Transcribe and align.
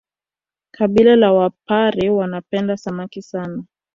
Kabila 0.71 1.15
la 1.15 1.33
wapare 1.33 2.09
wanapenda 2.09 2.77
Samaki 2.77 3.21
sana 3.21 3.63